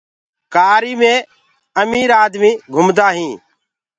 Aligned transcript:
ڪآري 0.53 0.93
مي 1.01 1.13
امير 1.81 2.09
آدمي 2.23 2.51
گُمدآ 2.73 3.07
هينٚ۔ 3.17 3.39